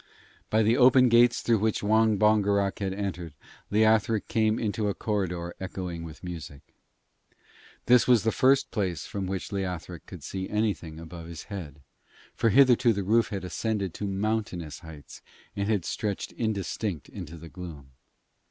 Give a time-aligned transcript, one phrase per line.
[0.49, 3.35] By the open gates through which Wong Bongerok had entered,
[3.69, 6.73] Leothric came into a corridor echoing with music.
[7.85, 11.81] This was the first place from which Leothric could see anything above his head,
[12.33, 15.21] for hitherto the roof had ascended to mountainous heights
[15.55, 17.91] and had stretched indistinct in the gloom.